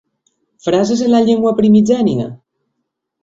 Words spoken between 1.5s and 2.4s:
primigènia?